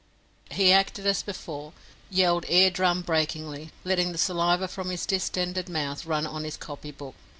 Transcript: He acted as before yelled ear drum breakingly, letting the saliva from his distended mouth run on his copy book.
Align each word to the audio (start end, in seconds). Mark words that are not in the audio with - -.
He 0.49 0.73
acted 0.73 1.05
as 1.05 1.21
before 1.21 1.73
yelled 2.09 2.43
ear 2.49 2.71
drum 2.71 3.03
breakingly, 3.03 3.69
letting 3.83 4.13
the 4.13 4.17
saliva 4.17 4.67
from 4.67 4.89
his 4.89 5.05
distended 5.05 5.69
mouth 5.69 6.07
run 6.07 6.25
on 6.25 6.43
his 6.43 6.57
copy 6.57 6.89
book. 6.89 7.13